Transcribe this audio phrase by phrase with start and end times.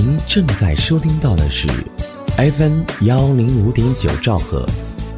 [0.00, 1.66] 您正在收听到的是
[2.36, 4.64] FM 幺零五点九兆赫，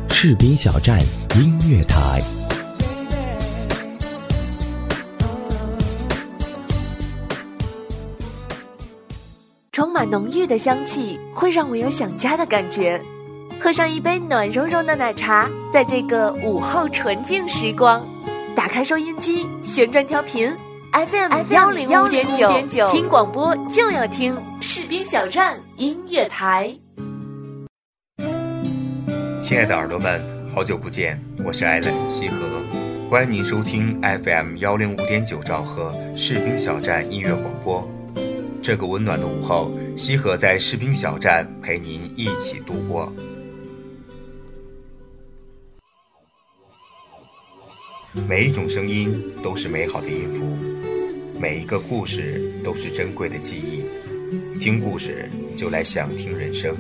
[0.08, 0.99] 士兵小站
[1.37, 2.19] 音乐台。
[9.71, 12.99] 充满浓郁的香气，会让我有想家的感觉。
[13.60, 18.02] 喝上一杯暖融融的奶茶，在这个午后纯净时光，
[18.56, 20.51] 打开收音机，旋转调频
[20.93, 22.27] ，FM 幺零五点
[22.69, 26.77] 九，听广播就要听士兵小站音乐台。
[29.41, 30.21] 亲爱的耳朵们，
[30.53, 32.37] 好久不见，我是艾伦西河，
[33.09, 37.89] 欢迎您收听 FM 幺零五点九兆赫士兵小站音乐广播。
[38.61, 43.12] 这个温暖的午后，西河在士兵小站陪您一起度过。
[48.29, 50.45] 每一种声音都是美好的音符，
[51.41, 53.83] 每一个故事都是珍贵的记忆。
[54.59, 56.77] 听故事就来想听人生。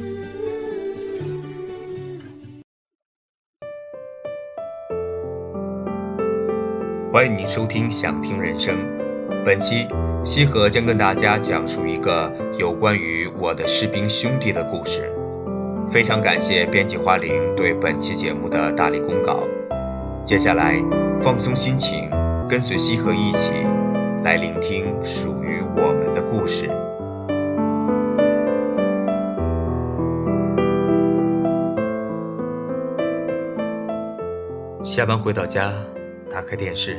[7.10, 8.76] 欢迎您收听《想听人生》，
[9.46, 9.88] 本期
[10.26, 15.10] 西河将跟大家讲述一个有关于我的士兵兄弟的故事。
[15.90, 19.42] 非常感谢编辑花玲对本期节目的大力公告。
[20.26, 20.78] 接下来，
[21.22, 22.10] 放松心情，
[22.46, 23.50] 跟随西河一起
[24.22, 26.68] 来聆听属于我们的故事。
[34.84, 35.72] 下班回到家，
[36.30, 36.98] 打开电视，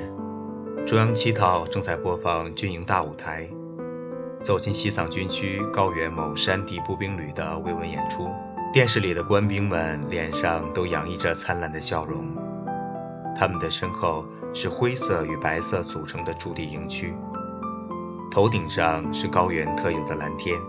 [0.88, 3.48] 中央七套正在播放军营大舞台。
[4.42, 8.32] 走进西藏军区高原某山地步兵旅的慰问演出，
[8.74, 12.41] 电视里的官兵们脸上都洋溢着灿烂的笑容。
[13.36, 17.14] 他们的身后是灰色与白色组成的驻地营区，
[18.32, 20.60] 头顶上是高原特有的蓝天。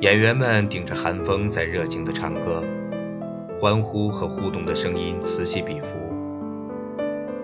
[0.00, 2.64] 演员们顶着寒风在热情地唱歌，
[3.60, 5.88] 欢呼和互动的声音此起彼伏。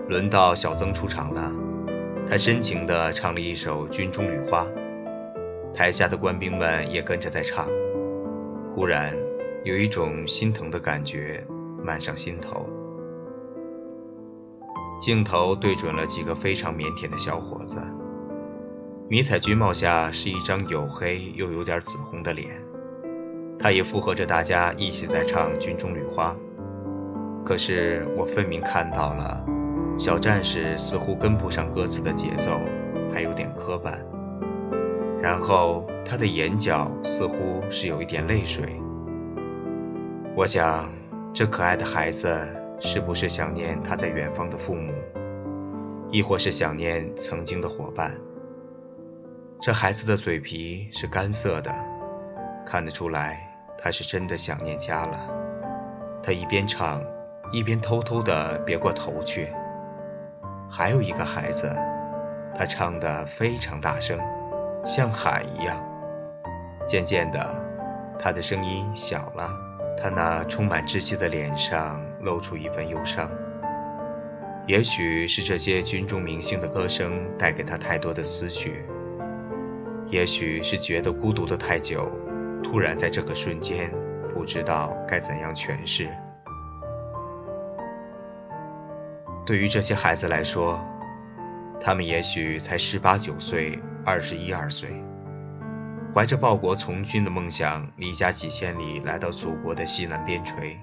[0.07, 1.51] 轮到小曾出场了，
[2.29, 4.63] 他深情地唱了一首《军中旅花》，
[5.73, 7.67] 台下的官兵们也跟着在唱。
[8.73, 9.13] 忽然，
[9.63, 11.45] 有一种心疼的感觉
[11.83, 12.67] 漫上心头。
[14.99, 17.79] 镜头对准了几个非常腼腆的小伙子，
[19.07, 22.49] 迷彩军帽下是一张黝黑又有点紫红的脸，
[23.59, 26.35] 他也附和着大家一起在唱《军中绿花》。
[27.45, 29.45] 可是我分明看到了，
[29.99, 32.59] 小战士似乎跟不上歌词的节奏，
[33.13, 33.99] 还有点磕绊，
[35.21, 38.81] 然后他的眼角似乎是有一点泪水。
[40.35, 40.91] 我想，
[41.33, 42.35] 这可爱的孩子。
[42.79, 44.93] 是不是想念他在远方的父母，
[46.11, 48.15] 亦或是想念曾经的伙伴？
[49.59, 51.73] 这孩子的嘴皮是干涩的，
[52.65, 53.39] 看得出来
[53.79, 55.27] 他是真的想念家了。
[56.21, 57.03] 他一边唱，
[57.51, 59.47] 一边偷偷地别过头去。
[60.69, 61.75] 还有一个孩子，
[62.53, 64.19] 他唱得非常大声，
[64.85, 65.83] 像海一样。
[66.85, 67.55] 渐渐的，
[68.19, 69.49] 他的声音小了，
[69.97, 71.99] 他那充满窒息的脸上。
[72.21, 73.29] 露出一份忧伤，
[74.65, 78.83] 也许是这些军中明星的歌声带给他太多的思绪，
[80.09, 82.11] 也许是觉得孤独的太久，
[82.63, 83.91] 突然在这个瞬间
[84.33, 86.07] 不知道该怎样诠释。
[89.45, 90.85] 对于这些孩子来说，
[91.79, 94.89] 他们也许才十八九岁、二十一二岁，
[96.13, 100.77] 怀着报国从军的梦想，离家几千里来到祖国的西南边陲。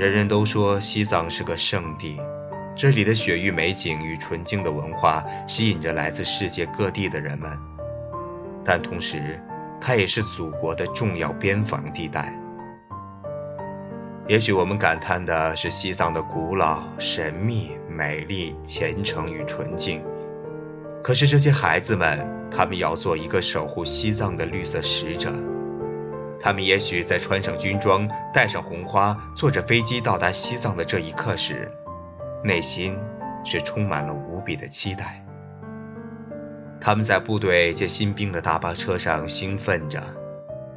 [0.00, 2.18] 人人都说西藏是个圣地，
[2.74, 7.50] 这里的雪域美景与纯净的文化吸引着来自世界各地的人们，
[8.64, 9.38] 但同时，
[9.78, 12.34] 它也是祖国的重要边防地带。
[14.26, 20.02] 也许我们感叹的是西藏的古老、神秘、美丽、虔诚与纯净，
[21.04, 25.30] 可是这些孩子们，他们要做一个守护西藏的绿色使者。
[26.42, 31.70] 他们也许在穿上军装、戴上红花、坐着飞机到达西藏的这一刻时，
[32.42, 32.98] 内心
[33.44, 35.24] 是充满了无比的期待。
[36.80, 40.02] 他们在部队接新兵的大巴车上兴奋着，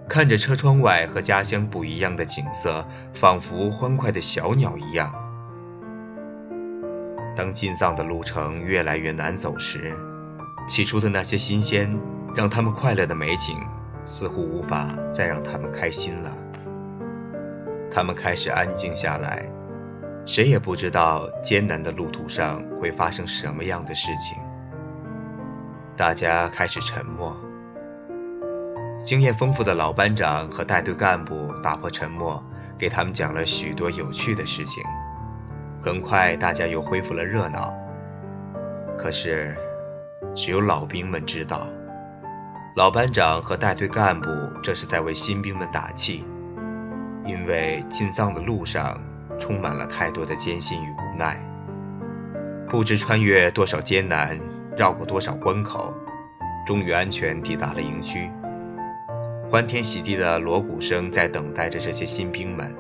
[0.10, 5.14] 看着车窗外和家乡不一样的景色，仿佛欢快的小鸟一样。
[7.38, 9.96] 当进藏的路程越来越难走时，
[10.68, 11.98] 起初的那些新鲜，
[12.36, 13.58] 让他们快乐的美景。
[14.06, 16.36] 似乎无法再让他们开心了。
[17.92, 19.48] 他们开始安静下来，
[20.26, 24.38] 谁也不知道艰难的路途上会发生什么样的事情。
[25.96, 27.38] 大家开始沉默。
[29.00, 32.42] 经验丰富的老班长和带队干部打破沉默，
[32.78, 34.82] 给他们讲了许多有趣的事情。
[35.82, 37.74] 很快，大家又恢复了热闹。
[38.98, 39.56] 可是，
[40.34, 41.68] 只有老兵们知道，
[42.76, 44.32] 老班长和带队干部
[44.64, 46.26] 这是在为新兵们打气，
[47.24, 49.00] 因为进藏的路上
[49.40, 51.40] 充满了太多的艰辛与无奈。
[52.68, 54.40] 不知穿越多少艰难，
[54.76, 55.94] 绕过多少关口，
[56.66, 58.28] 终于安全抵达了营区。
[59.52, 62.76] 欢天喜地的锣鼓声在等待着这些新兵们。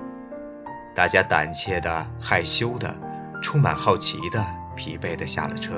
[0.96, 2.96] 大家胆怯的、害羞的、
[3.44, 4.44] 充满好奇的、
[4.75, 5.75] 疲惫的下了车，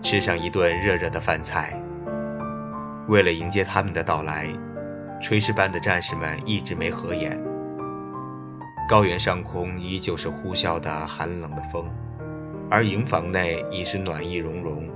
[0.00, 1.76] 吃上一顿热热的饭菜。
[3.08, 4.48] 为了迎接他们的到来，
[5.20, 7.42] 炊事班的战士们一直没合眼。
[8.88, 11.90] 高原上空依旧是呼啸的寒冷的风，
[12.70, 14.88] 而营房内已是暖意融融。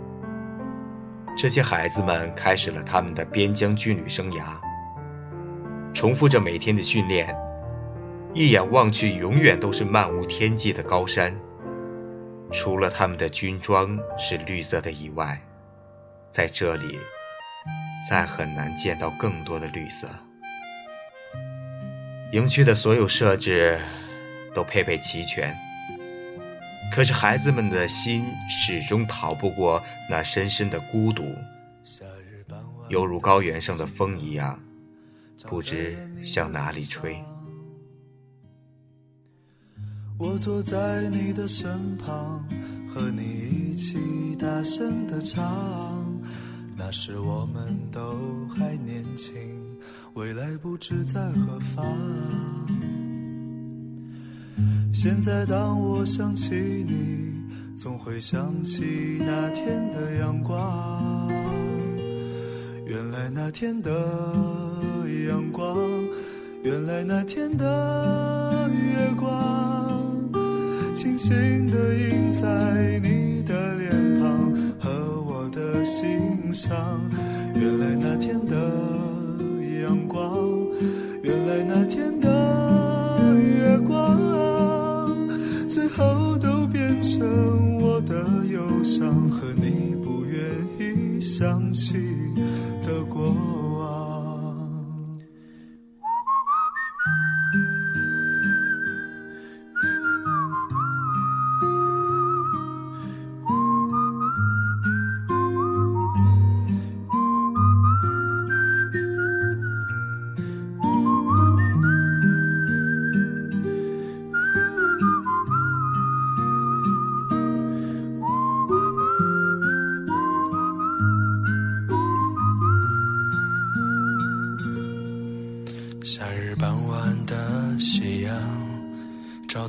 [1.38, 4.60] 这些孩子们开始了他们的边疆军旅生涯，
[5.94, 7.34] 重复着每天的训练。
[8.34, 11.34] 一眼望去，永远都是漫无天际的高山。
[12.50, 15.40] 除了他们的军装是绿色的以外，
[16.28, 16.98] 在这里
[18.08, 20.08] 再很难见到更多的绿色。
[22.32, 23.80] 营区的所有设置
[24.54, 25.54] 都配备齐全，
[26.94, 31.24] 可是孩子们的心始终逃不过那深深的孤独，
[32.88, 34.58] 犹如高原上的风一样，
[35.46, 37.16] 不知向哪里吹。
[40.18, 42.46] 我坐在你的身旁，
[42.94, 46.11] 和你一起大声的唱。
[46.76, 48.00] 那时我们都
[48.54, 49.32] 还年轻，
[50.14, 51.84] 未来不知在何方。
[54.92, 57.32] 现在当我想起你，
[57.76, 61.28] 总会想起那天的阳光。
[62.86, 63.90] 原来那天的
[65.28, 65.76] 阳光，
[66.62, 70.02] 原来那天的月光。
[70.94, 71.32] 轻轻
[71.68, 73.21] 地印在你
[75.84, 77.00] 心上。
[77.54, 78.54] 原来那天的
[79.82, 80.38] 阳光，
[81.22, 85.16] 原来那天的月光，
[85.68, 90.40] 最后都变成我的忧伤和你不愿
[90.78, 91.94] 意想起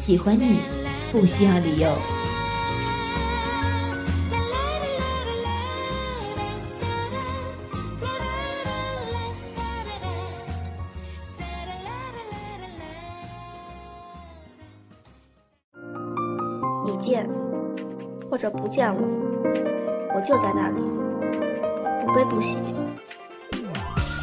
[0.00, 0.60] 喜欢你，
[1.12, 1.88] 不需要理由。
[16.86, 17.28] 你见
[18.30, 19.02] 或者不见我，
[20.14, 20.80] 我就在那里，
[22.00, 22.56] 不悲不喜。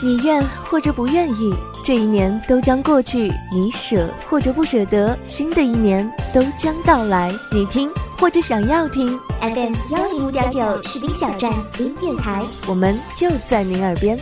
[0.04, 1.77] 你愿或者不愿意。
[1.88, 7.32] 这一年都将过去，你舍或者不舍得，新的一年都将到来。
[7.50, 7.90] 你听
[8.20, 14.20] 或者想要听，FM 幺零五点九士兵小站音乐台，我们就在您耳边。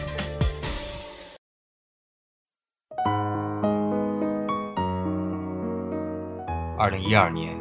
[6.78, 7.58] 二零一二年，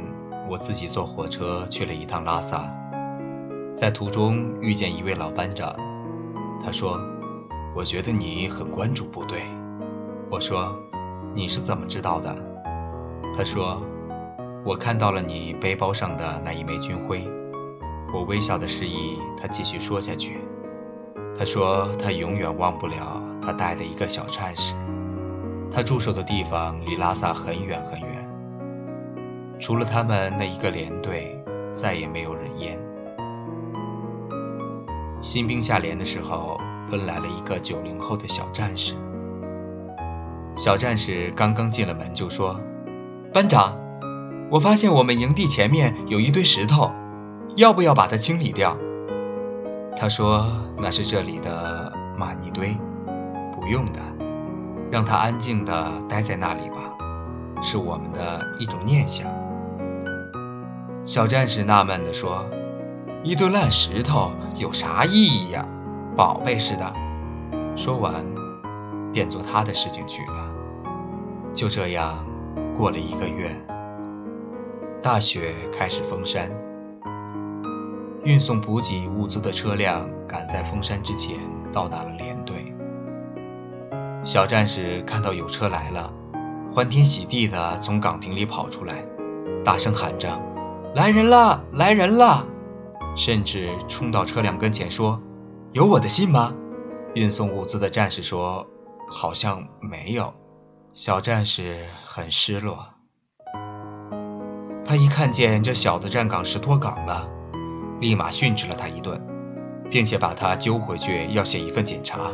[0.50, 2.70] 我自己坐火车去了一趟拉萨，
[3.72, 5.74] 在途中遇见一位老班长，
[6.62, 7.00] 他说
[7.74, 9.40] ：“我觉得你很关注部队。”
[10.34, 10.76] 我说
[11.32, 12.34] ：“你是怎么知道的？”
[13.38, 13.80] 他说
[14.66, 17.22] ：“我看到了你背包上的那一枚军徽。”
[18.12, 20.40] 我微笑的示意他继续说下去。
[21.38, 24.74] 他说：“他永远忘不了他带的一个小战士。
[25.70, 28.24] 他驻守的地方离拉萨很远很远，
[29.60, 32.76] 除了他们那一个连队，再也没有人烟。
[35.20, 36.58] 新兵下连的时候，
[36.90, 38.96] 分来了一个九零后的小战士。”
[40.56, 42.60] 小战士刚刚进了门，就说
[43.34, 43.76] ：“班长，
[44.50, 46.92] 我发现我们营地前面有一堆石头，
[47.56, 48.76] 要不要把它清理掉？”
[49.98, 50.46] 他说
[50.80, 52.76] ：“那是这里的玛尼堆，
[53.52, 54.00] 不用的，
[54.90, 56.76] 让他安静的待在那里吧，
[57.60, 59.26] 是我们的一种念想。”
[61.04, 62.46] 小战士纳闷的说
[63.24, 65.66] ：“一堆烂石头有啥意义呀？
[66.16, 66.94] 宝贝似的。”
[67.76, 68.24] 说完，
[69.12, 70.43] 便做他的事情去了。
[71.54, 72.26] 就这样
[72.76, 73.56] 过了一个月，
[75.00, 76.50] 大雪开始封山，
[78.24, 81.38] 运送补给物资的车辆赶在封山之前
[81.72, 82.74] 到达了连队。
[84.24, 86.12] 小战士看到有车来了，
[86.74, 89.04] 欢天喜地的从岗亭里跑出来，
[89.64, 90.40] 大声喊着
[90.92, 92.48] ：“来人了，来人了！”
[93.14, 95.22] 甚至冲到车辆跟前说
[95.70, 96.52] ：“有我的信吗？”
[97.14, 98.66] 运送物资的战士说
[99.08, 100.32] ：“好像没有。”
[100.94, 101.74] 小战士
[102.06, 102.90] 很失落，
[104.84, 107.28] 他一看见这小子站岗时脱岗了，
[108.00, 109.20] 立马训斥了他一顿，
[109.90, 112.30] 并且把他揪回去要写一份检查。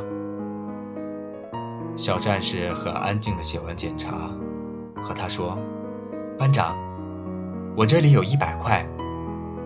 [1.96, 4.30] 小战士很安静的写完检查，
[5.02, 5.58] 和他说
[6.38, 6.76] ：“班长，
[7.78, 8.86] 我这里有一百块，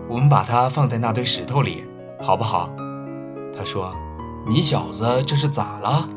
[0.07, 1.83] 我们把它放在那堆石头里，
[2.21, 2.69] 好不好？”
[3.57, 3.93] 他说
[4.47, 6.07] ：“你小子这是咋了？”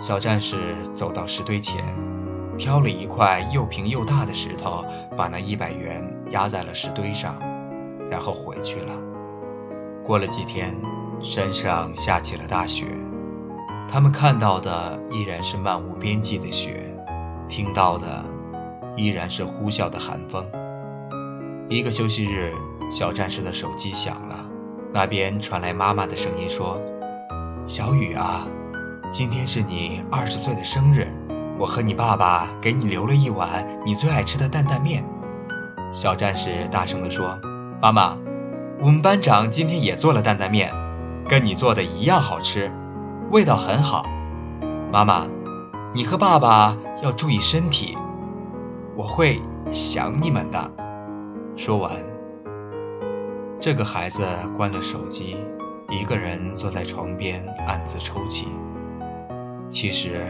[0.00, 1.82] 小战士走到石堆前，
[2.58, 4.84] 挑了一块又平又大的石头，
[5.16, 7.38] 把那一百元压在了石堆上，
[8.10, 8.92] 然后回去了。
[10.04, 10.76] 过了几天，
[11.20, 12.86] 山上下起了大雪，
[13.88, 16.92] 他们看到的依然是漫无边际的雪，
[17.48, 18.24] 听到的
[18.96, 20.44] 依然是呼啸的寒风。
[21.70, 22.52] 一个休息日，
[22.90, 24.44] 小战士的手机响了，
[24.92, 26.80] 那边传来妈妈的声音说
[27.66, 28.46] ：“小雨啊。”
[29.14, 31.06] 今天是你二十岁的生日，
[31.56, 35.04] 我和你爸爸给你留了一碗你最爱吃的担担面。
[35.92, 37.38] 小战士大声地说
[37.80, 38.16] ：“妈妈，
[38.80, 40.72] 我们班长今天也做了担担面，
[41.28, 42.72] 跟你做的一样好吃，
[43.30, 44.04] 味道很好。
[44.90, 45.28] 妈妈，
[45.94, 47.96] 你和爸爸要注意身体，
[48.96, 49.40] 我会
[49.70, 50.72] 想你们的。”
[51.54, 51.92] 说完，
[53.60, 55.36] 这个孩子关了手机，
[55.88, 58.48] 一个人坐在床边暗自抽泣。
[59.68, 60.26] 其实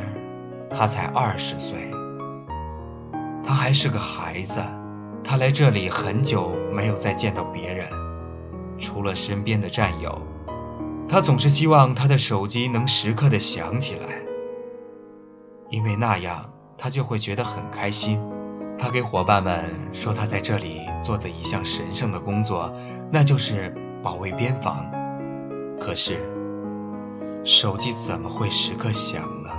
[0.70, 1.90] 他才二十岁，
[3.44, 4.62] 他还是个孩子。
[5.22, 7.88] 他来这里很久没有再见到别人，
[8.78, 10.20] 除了身边的战友，
[11.08, 14.20] 他总是希望他的手机能时刻的响起来，
[15.70, 18.20] 因为那样他就会觉得很开心。
[18.78, 22.74] 他给伙伴们说他在这里做的一项神圣的工作，
[23.10, 24.86] 那就是保卫边防。
[25.80, 26.43] 可是。
[27.44, 29.50] 手机怎么会时刻响呢？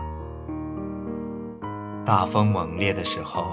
[2.03, 3.43] 大风猛烈的时候，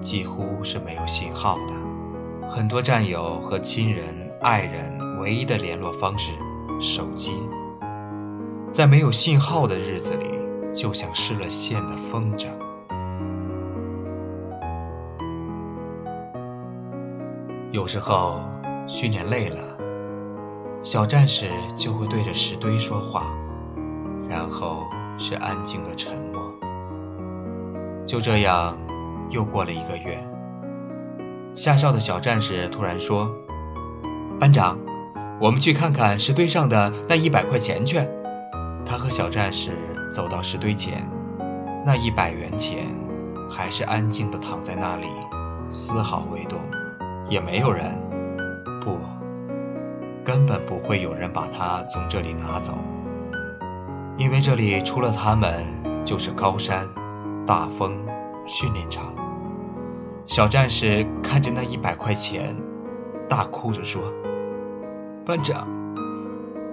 [0.00, 1.74] 几乎是没有信号的。
[2.48, 6.32] 很多战友和亲人、爱人唯一的联络方式——
[6.80, 7.32] 手机，
[8.70, 10.26] 在没有信号的日子里，
[10.74, 12.46] 就像失了线的风筝。
[17.72, 18.40] 有时候
[18.86, 19.76] 训练累了，
[20.82, 23.26] 小战士就会对着石堆说话，
[24.28, 24.84] 然后
[25.18, 26.52] 是安静的沉默。
[28.06, 28.78] 就这样，
[29.30, 30.22] 又过了一个月。
[31.54, 33.32] 下哨的小战士突然说
[34.38, 34.78] ：“班长，
[35.40, 38.06] 我们去看看石堆上的那一百块钱去。”
[38.84, 39.72] 他和小战士
[40.12, 41.10] 走到石堆前，
[41.84, 42.84] 那一百元钱
[43.50, 45.08] 还是安静地躺在那里，
[45.70, 46.60] 丝毫未动，
[47.28, 47.98] 也没有人，
[48.80, 48.98] 不，
[50.24, 52.74] 根本不会有人把它从这里拿走，
[54.18, 56.88] 因为这里除了他们就是高山。
[57.46, 58.04] 大风
[58.44, 59.14] 训练场，
[60.26, 62.56] 小战士看着那一百块钱，
[63.28, 64.02] 大哭着说
[65.24, 65.68] ：“班长，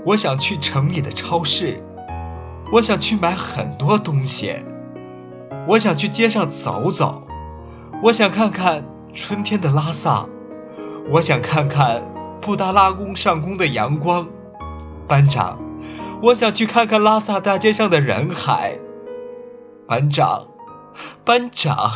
[0.04, 1.84] 我想去城里的超市，
[2.72, 4.56] 我想去买很多东西，
[5.68, 7.28] 我想去街上走走，
[8.02, 10.26] 我想看看春天的拉萨，
[11.12, 12.02] 我想看看
[12.42, 14.28] 布达拉宫上空的阳光。
[15.08, 15.60] 班长，
[16.24, 18.80] 我想去看看拉萨大街上的人海。
[19.86, 20.48] 班长。”
[21.26, 21.92] 班长，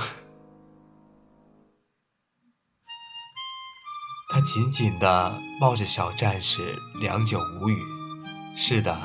[4.30, 7.78] 他紧紧地抱着小战士，良久无语。
[8.56, 8.98] 是的，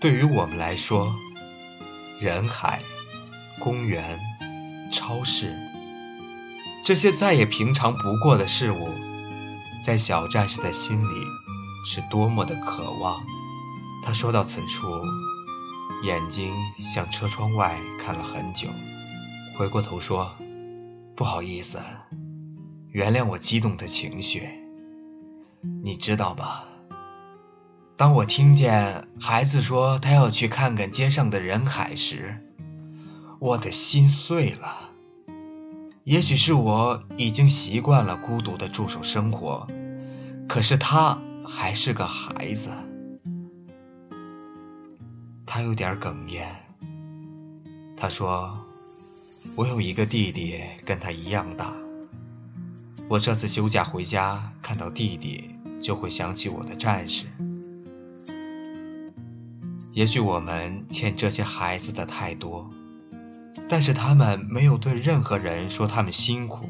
[0.00, 1.14] 对于我们来说，
[2.18, 2.80] 人海、
[3.60, 4.18] 公园、
[4.90, 5.54] 超市，
[6.84, 8.88] 这些再也平常不过的事物，
[9.84, 11.26] 在小战士的心里
[11.84, 13.22] 是多么的渴望。
[14.06, 14.86] 他说到此处。
[16.04, 18.68] 眼睛向车窗外看了很久，
[19.56, 20.30] 回过头说
[21.16, 21.82] ：“不好意思，
[22.92, 24.48] 原谅我激动的情绪。
[25.82, 26.66] 你知道吧？
[27.96, 32.36] 当我听见孩子说他要去看看街上的人海时，
[33.40, 34.90] 我的心碎了。
[36.04, 39.66] 也许是我已经习惯了孤独的驻守生活，
[40.46, 42.70] 可是他还是个孩子。”
[45.56, 46.54] 他有点哽咽。
[47.96, 48.58] 他说
[49.56, 51.74] ：“我有一个弟弟，跟他一样大。
[53.08, 55.48] 我这次休假回家，看到弟弟，
[55.80, 57.24] 就会想起我的战士。
[59.92, 62.68] 也许我们欠这些孩子的太多，
[63.66, 66.68] 但是他们没有对任何人说他们辛苦，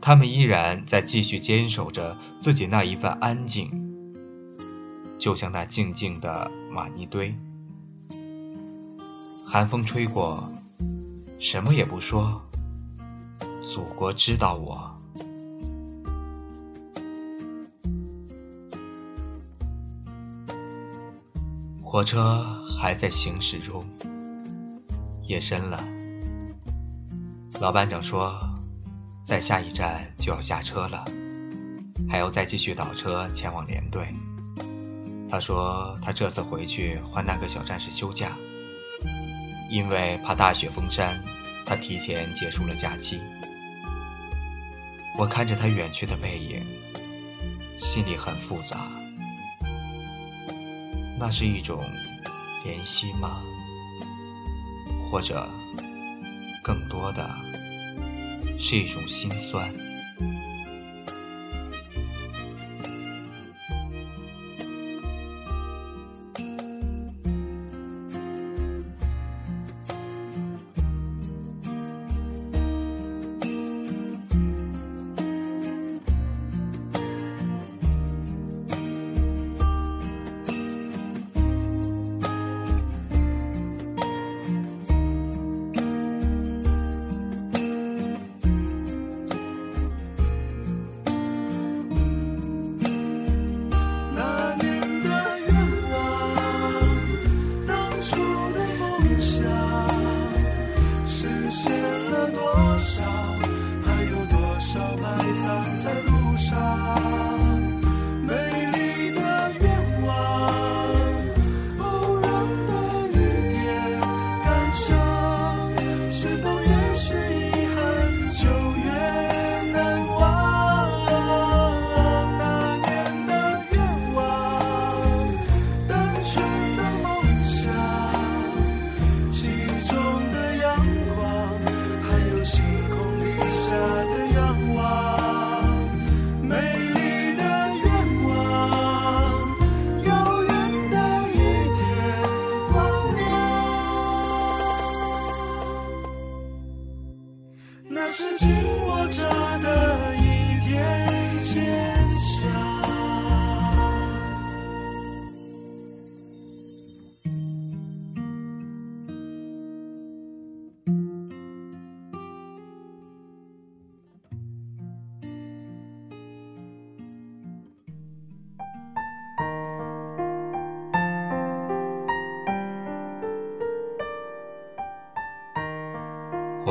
[0.00, 3.70] 他们依然在继续坚守着自己那一份安静，
[5.16, 7.36] 就像那静静的玛尼堆。”
[9.50, 10.46] 寒风吹过，
[11.38, 12.42] 什么也不说。
[13.62, 14.94] 祖国知道我。
[21.82, 22.44] 火车
[22.78, 23.86] 还在行驶中，
[25.22, 25.82] 夜深了。
[27.58, 28.38] 老班长说，
[29.22, 31.06] 在下一站就要下车了，
[32.06, 34.14] 还要再继续倒车前往连队。
[35.30, 38.36] 他说，他这次回去换那个小战士休假。
[39.70, 41.22] 因为怕大雪封山，
[41.66, 43.20] 他提前结束了假期。
[45.18, 46.64] 我看着他远去的背影，
[47.80, 48.86] 心里很复杂。
[51.18, 51.84] 那是一种
[52.64, 53.42] 怜惜吗？
[55.10, 55.48] 或者
[56.62, 57.28] 更多的
[58.58, 59.72] 是一种心酸？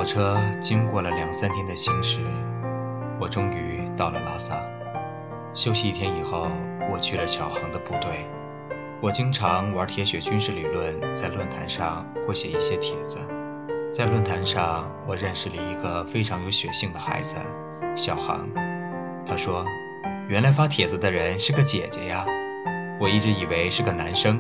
[0.08, 2.22] 车经过了两三天的行驶，
[3.20, 4.64] 我终于到了拉萨。
[5.54, 6.48] 休息一天以后，
[6.90, 8.26] 我去了小航的部队。
[9.02, 13.18] 我经常玩铁血军事理论，在论坛上会写一些帖子。
[13.92, 17.36] 在论坛上，我认识了一个非常有血性的孩子，
[17.96, 18.48] 小航。
[19.26, 19.66] 他说
[20.30, 22.26] ：“原来发帖子的人是个姐姐呀！
[23.00, 24.40] 我一直以为是个男生，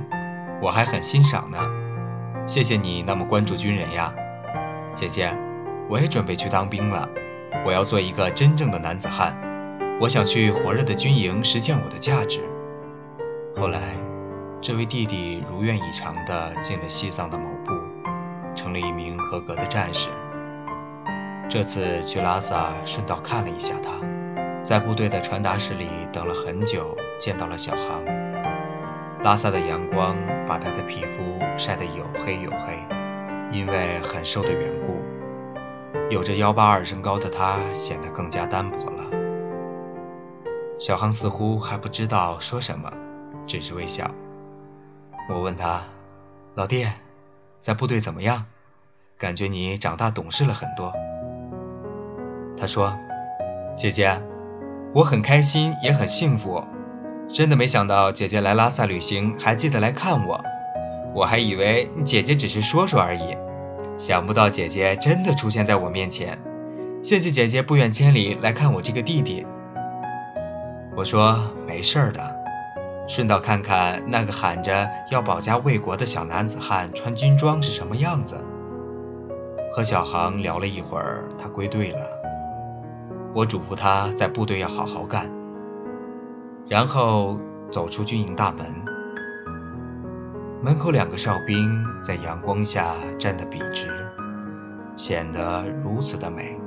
[0.62, 1.60] 我还很欣赏呢。
[2.48, 4.14] 谢谢你那么关注军人呀，
[4.96, 5.38] 姐姐。”
[5.90, 7.08] 我也准备去当兵了，
[7.66, 9.36] 我要做一个真正的男子汉。
[10.00, 12.42] 我想去火热的军营实现我的价值。
[13.56, 13.96] 后来，
[14.62, 17.74] 这位弟弟如愿以偿地进了西藏的某部，
[18.54, 20.10] 成了一名合格的战士。
[21.50, 23.90] 这次去拉萨，顺道看了一下他，
[24.64, 28.04] 在部队的传达室里等了很久，见到了小航。
[29.24, 32.78] 拉萨的阳光把他的皮肤晒得黝黑黝黑，
[33.52, 35.17] 因为很瘦的缘故。
[36.10, 39.04] 有着幺八二身高的他显得更加单薄了。
[40.80, 42.94] 小航似乎还不知道说什么，
[43.46, 44.12] 只是微笑。
[45.30, 45.84] 我问他
[46.56, 46.88] ：“老弟，
[47.60, 48.46] 在部队怎么样？
[49.18, 50.94] 感觉你长大懂事了很多。”
[52.58, 52.98] 他说
[53.76, 54.22] ：“姐姐，
[54.94, 56.64] 我很开心，也很幸福。
[57.28, 60.42] 真的没想到姐姐来拉萨旅行还记得来看我，
[61.14, 63.36] 我还以为姐姐只是说说而已。”
[63.98, 66.40] 想不到姐姐真的出现在我面前，
[67.02, 69.46] 谢谢姐姐不远千里来看我这个弟弟。
[70.96, 72.36] 我说没事儿的，
[73.08, 78.38] 顺道看看那个喊着要保家卫国的小男子汉穿军装是什么样子。
[79.72, 82.08] 和小航聊了一会儿，他归队了。
[83.34, 85.30] 我嘱咐他在部队要好好干，
[86.68, 87.38] 然后
[87.72, 88.66] 走出军营大门。
[90.60, 93.88] 门口两个哨兵在阳光下站得笔直，
[94.98, 96.60] 显得如此的美。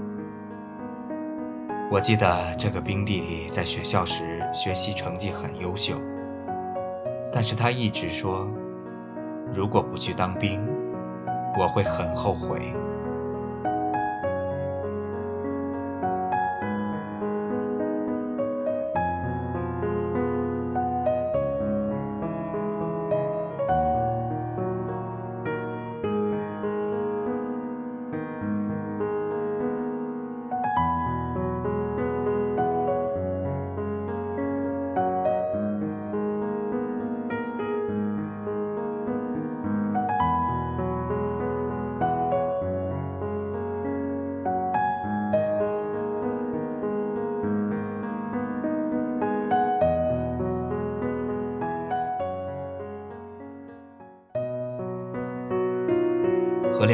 [1.90, 5.96] 我记得这个兵弟弟在学校时学习成绩很优秀，
[7.32, 8.48] 但是他一直说，
[9.52, 10.64] 如果不去当兵，
[11.58, 12.72] 我会很后悔。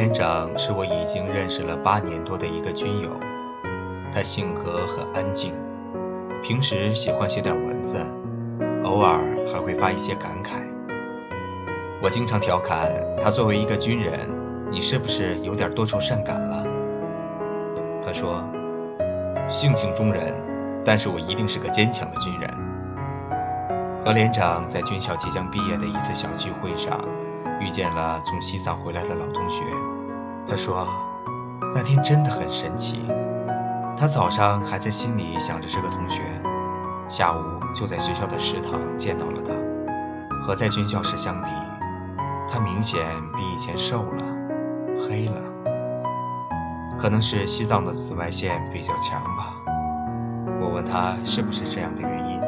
[0.07, 3.09] 连长是我已经认识了八年多的一个军友，
[4.13, 5.53] 他性格很安静，
[6.41, 7.97] 平时喜欢写点文字，
[8.85, 9.19] 偶尔
[9.51, 10.63] 还会发一些感慨。
[12.01, 12.89] 我经常调侃
[13.19, 14.29] 他，作为一个军人，
[14.71, 16.63] 你是不是有点多愁善感了？
[18.01, 18.41] 他说，
[19.49, 20.33] 性情中人，
[20.85, 22.49] 但是我一定是个坚强的军人。
[24.05, 26.97] 何连长在军校即将毕业的一次小聚会上。
[27.59, 29.63] 遇见了从西藏回来的老同学，
[30.49, 30.87] 他说
[31.75, 33.01] 那天真的很神奇。
[33.97, 36.21] 他早上还在心里想着这个同学，
[37.09, 37.41] 下午
[37.73, 39.53] 就在学校的食堂见到了他。
[40.45, 41.49] 和在军校时相比，
[42.49, 42.99] 他明显
[43.35, 44.23] 比以前瘦了，
[44.99, 45.41] 黑了。
[46.99, 49.53] 可能是西藏的紫外线比较强吧。
[50.61, 52.41] 我问他是不是这样的原因，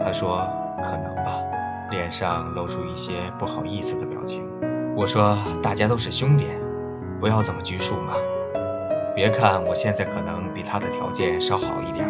[0.00, 0.46] 他说
[0.82, 1.40] 可能吧。
[1.90, 4.48] 脸上露出一些不好意思的表情。
[4.96, 6.46] 我说：“大家都是兄弟，
[7.22, 8.14] 不要这么拘束嘛。
[9.14, 12.04] 别看我现在可能比他的条件稍好一点，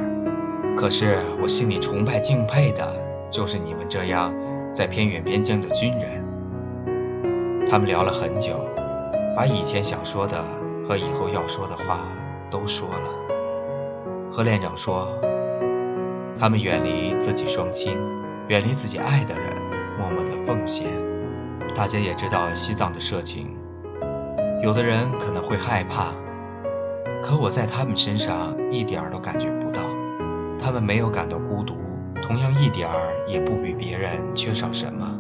[0.75, 2.97] 可是我心里崇拜敬佩的
[3.29, 4.33] 就是你们这样
[4.73, 6.25] 在偏远边疆的军人。”
[7.69, 8.55] 他们聊了很久，
[9.37, 10.43] 把以前想说的
[10.89, 12.09] 和以后要说的话
[12.51, 13.13] 都说了。
[14.33, 15.09] 何连长说
[16.41, 17.99] ：“他们远离自己双亲，
[18.49, 19.45] 远离自己爱的人。”
[20.01, 20.87] 默默的奉献。
[21.75, 23.57] 大家也知道西藏的社情，
[24.63, 26.13] 有的人可能会害怕，
[27.21, 29.81] 可我在他们身上一点儿都感觉不到，
[30.57, 31.75] 他们没有感到孤独，
[32.23, 35.19] 同样一点儿也不比别人缺少什么。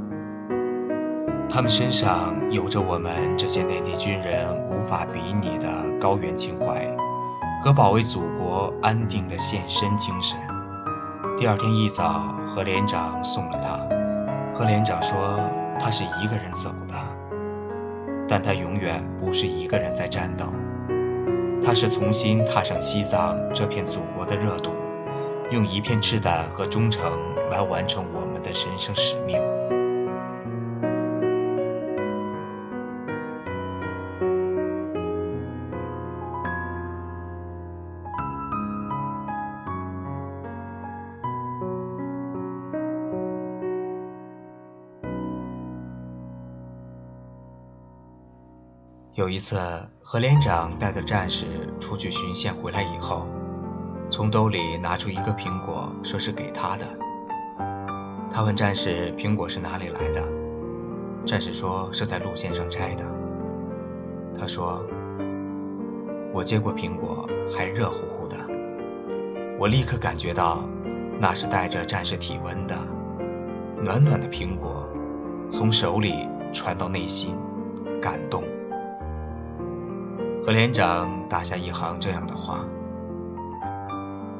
[1.50, 5.66] 他们身上有着我们这些内地军人无法比拟的
[6.00, 6.88] 高原情怀
[7.64, 10.38] 和保卫祖国安定的献身精神。
[11.36, 14.56] 第二天一早，何连长送了他。
[14.56, 15.18] 何连长说
[15.80, 16.72] 他是一个人走，
[18.34, 20.46] 但他永远不是一个人在战斗。
[21.62, 24.72] 他是重新踏上西藏这片祖国的热土，
[25.50, 27.12] 用一片赤胆和忠诚
[27.50, 29.51] 来完成我们的神圣使命。
[49.32, 49.58] 一次，
[50.02, 51.46] 何连长带着战士
[51.80, 53.26] 出去巡线回来以后，
[54.10, 56.84] 从兜里拿出一个苹果，说是给他的。
[58.30, 60.22] 他问战士：“苹果是哪里来的？”
[61.24, 63.06] 战士说：“是在路线上摘的。”
[64.38, 64.84] 他说
[66.34, 68.36] ：“我接过苹果，还热乎乎的。
[69.58, 70.62] 我立刻感觉到，
[71.18, 72.78] 那是带着战士体温的，
[73.82, 74.86] 暖暖的苹果，
[75.50, 77.34] 从手里传到内心，
[77.98, 78.44] 感动。”
[80.44, 82.64] 和连长打下一行这样的话：“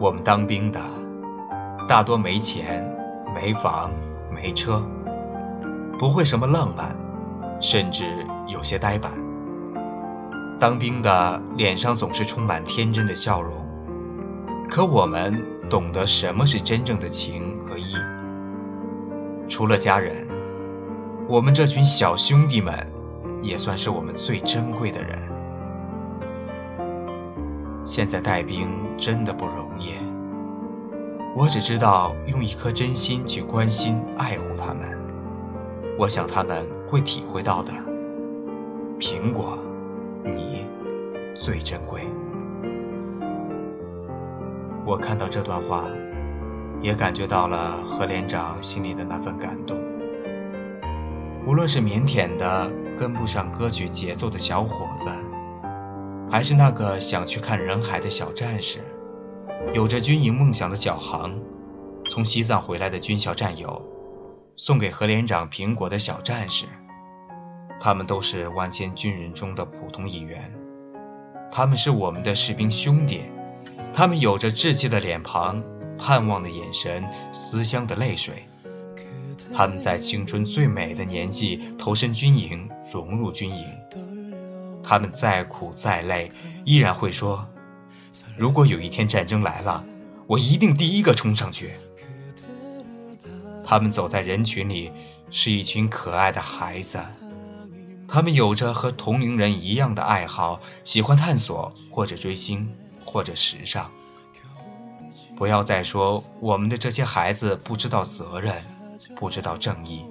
[0.01, 0.81] 我们当兵的
[1.88, 2.93] 大多没钱、
[3.33, 3.93] 没房、
[4.35, 4.85] 没车，
[6.01, 6.97] 不会什么浪漫，
[7.61, 9.12] 甚至有些呆板。
[10.59, 13.53] 当兵的脸上总是充满天真的笑容，
[14.69, 17.95] 可我们懂得什么是真正的情和义。
[19.49, 20.27] 除了家人，
[21.29, 22.88] 我们这群小兄弟们
[23.41, 25.31] 也算是我们最珍贵的人。”
[27.85, 29.95] 现在带兵真的不容易，
[31.37, 34.99] 我只知道用一颗真心去关心爱护他们，
[35.99, 37.73] 我想他们会体会到的。
[39.01, 39.59] 苹果，
[40.25, 40.64] 你
[41.35, 42.03] 最珍贵。
[44.87, 45.87] 我看到这段话，
[46.81, 49.77] 也感觉到了何连长心里的那份感动。
[51.45, 55.11] 无论是腼腆的跟不上歌曲节奏的小伙子。
[56.33, 58.79] 还是那个想去看人海的小战士，
[59.75, 61.38] 有着军营梦想的小航，
[62.09, 63.83] 从西藏回来的军校战友，
[64.57, 66.64] 送给何连长苹果的小战士，
[67.79, 70.55] 他们都是万千军人中的普通一员，
[71.53, 73.21] 他们是我们的士兵兄弟，
[73.92, 75.62] 他们有着稚气的脸庞、
[75.99, 78.49] 盼望的眼神、思乡的泪水，
[79.53, 83.66] 他们在青春最美的年纪投身军营，融入军营。
[84.83, 86.33] 他们再苦再累，
[86.64, 87.49] 依然会说
[88.37, 89.85] ：“如果有一天战争来了，
[90.27, 91.73] 我一定第一个冲上去。”
[93.64, 94.92] 他们走在人群里，
[95.31, 97.01] 是一群可爱的孩子。
[98.09, 102.75] 他们有着和同龄人一样的爱好，喜欢探索，或者追星，
[103.07, 103.90] 或者时尚。
[105.35, 108.62] 不要再说我们的这些孩子不知道责任，
[109.16, 110.05] 不知道正义，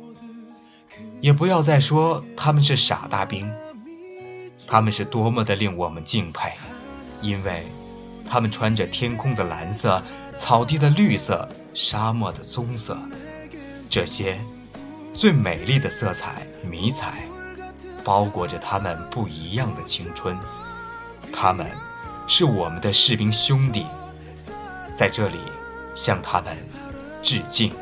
[1.21, 3.51] 也不要再说他们是傻大兵。
[4.71, 6.53] 他们是多么的令我们敬佩，
[7.21, 7.67] 因为，
[8.29, 10.01] 他们穿着天空的蓝色、
[10.37, 12.97] 草地的绿色、沙漠的棕色，
[13.89, 14.39] 这些
[15.13, 17.21] 最美丽的色彩迷彩，
[18.05, 20.37] 包裹着他们不一样的青春。
[21.33, 21.67] 他们
[22.25, 23.85] 是我们的士兵兄弟，
[24.95, 25.39] 在这里
[25.95, 26.55] 向他们
[27.21, 27.73] 致敬。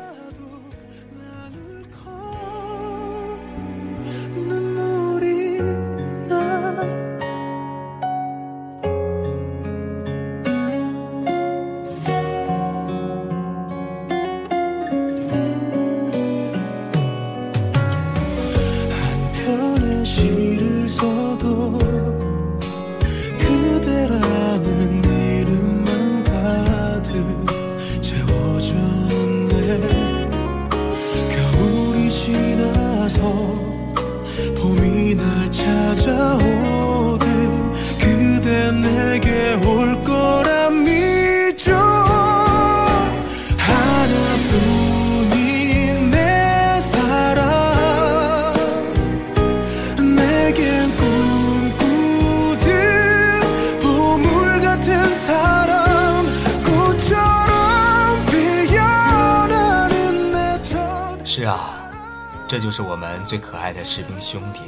[63.70, 64.60] 爱的士兵兄弟。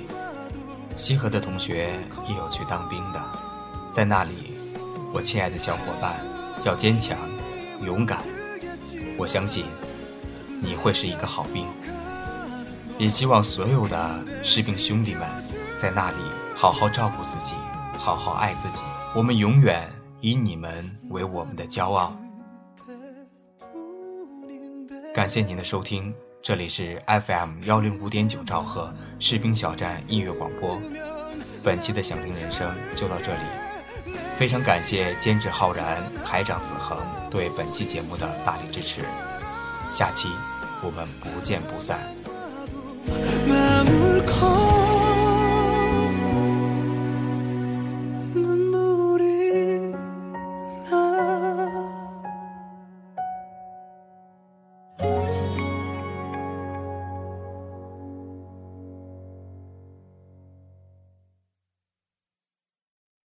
[0.97, 1.89] 西河的同学
[2.29, 3.21] 也有去当兵的，
[3.93, 4.57] 在那里，
[5.13, 6.21] 我亲爱的小伙伴，
[6.65, 7.19] 要坚强、
[7.85, 8.21] 勇敢。
[9.19, 9.65] 我相信
[10.61, 11.67] 你会是一个好兵。
[12.97, 15.29] 也希望所有的士兵兄弟们
[15.81, 16.17] 在那里
[16.55, 17.55] 好好照顾自己，
[17.99, 18.83] 好好爱自己。
[19.17, 22.17] 我们永远以你们为我们的骄傲。
[25.13, 30.77] 感谢您的收听，这里是 FM 幺零五点九兆赫士兵小站音乐广播，
[31.63, 36.99] 本期的响铃人生就到这里，非常感谢监制浩然、台长子恒
[37.31, 39.03] 对本期节目的大力支持，
[39.93, 40.29] 下期
[40.83, 42.01] 我们不见不散。